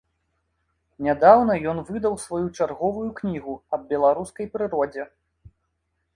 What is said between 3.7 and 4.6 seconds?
аб беларускай